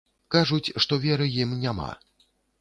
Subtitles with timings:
[0.35, 1.91] Кажуць, што веры ім няма.